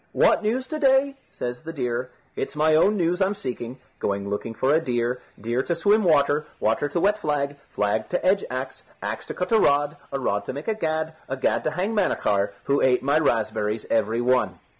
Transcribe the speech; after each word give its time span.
"What 0.13 0.41
news 0.41 0.65
to 0.65 0.79
day?" 0.79 1.15
says 1.31 1.61
the 1.61 1.71
deer. 1.71 2.09
"It's 2.35 2.55
my 2.55 2.73
own 2.73 2.97
news 2.97 3.21
I'm 3.21 3.35
seeking. 3.35 3.79
Going 3.99 4.27
looking 4.27 4.55
for 4.55 4.73
a 4.73 4.79
deer, 4.81 5.21
deer 5.39 5.61
to 5.61 5.75
swim 5.75 6.03
water, 6.03 6.47
water 6.59 6.89
to 6.89 6.99
wet 6.99 7.19
flag, 7.19 7.55
flag 7.69 8.09
to 8.09 8.25
edge 8.25 8.43
axe, 8.49 8.81
axe 9.03 9.27
to 9.27 9.35
cut 9.35 9.51
a 9.51 9.59
rod, 9.59 9.97
a 10.11 10.17
rod 10.19 10.45
to 10.45 10.53
make 10.53 10.67
a 10.67 10.73
gad, 10.73 11.13
a 11.29 11.37
gad 11.37 11.63
to 11.65 11.69
hang 11.69 11.93
Manachar, 11.93 12.53
who 12.63 12.81
ate 12.81 13.03
my 13.03 13.19
raspberries 13.19 13.85
every 13.91 14.21
one." 14.21 14.57